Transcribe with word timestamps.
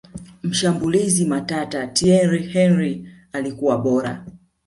mshambulizi 0.43 1.25
matata 1.25 1.87
thiery 1.87 2.43
henry 2.43 3.07
alikuwa 3.31 3.77
bora 3.77 4.25